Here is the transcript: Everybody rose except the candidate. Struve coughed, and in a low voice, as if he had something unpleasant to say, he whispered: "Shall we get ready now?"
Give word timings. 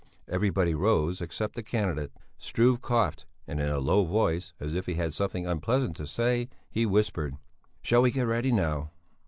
Everybody 0.27 0.73
rose 0.73 1.21
except 1.21 1.53
the 1.53 1.61
candidate. 1.61 2.11
Struve 2.39 2.81
coughed, 2.81 3.27
and 3.45 3.59
in 3.59 3.69
a 3.69 3.77
low 3.77 4.03
voice, 4.03 4.51
as 4.59 4.73
if 4.73 4.87
he 4.87 4.95
had 4.95 5.13
something 5.13 5.45
unpleasant 5.45 5.95
to 5.97 6.07
say, 6.07 6.49
he 6.71 6.87
whispered: 6.87 7.35
"Shall 7.83 8.01
we 8.01 8.09
get 8.09 8.25
ready 8.25 8.51
now?" 8.51 8.89